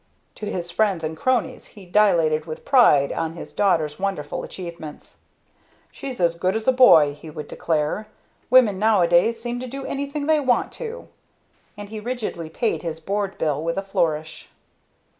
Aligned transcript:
To 0.33 0.47
his 0.51 0.71
friends 0.71 1.03
and 1.03 1.15
cronies 1.15 1.65
he 1.77 1.85
dilated 1.85 2.45
with 2.47 2.65
pride 2.65 3.11
on 3.11 3.33
his 3.33 3.53
daughter's 3.53 3.99
wonderful 3.99 4.43
achievements. 4.43 5.17
"She's 5.91 6.19
as 6.19 6.39
good 6.39 6.55
as 6.55 6.67
a 6.67 6.71
boy!" 6.71 7.13
he 7.13 7.29
would 7.29 7.47
declare. 7.47 8.07
"Women 8.49 8.79
nowadays 8.79 9.39
seem 9.39 9.59
to 9.59 9.67
do 9.67 9.85
anything 9.85 10.25
they 10.25 10.39
want 10.39 10.71
to!" 10.71 11.07
And 11.77 11.89
he 11.89 11.99
rigidly 11.99 12.49
paid 12.49 12.81
his 12.81 12.99
board 12.99 13.37
bill 13.37 13.63
with 13.63 13.77
a 13.77 13.83
flourish. 13.83 14.49